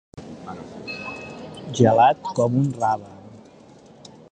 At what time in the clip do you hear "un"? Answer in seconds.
2.63-2.73